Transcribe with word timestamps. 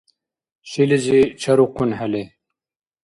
Шилизи 0.69 1.19
чарухъунхӏели. 1.41 2.23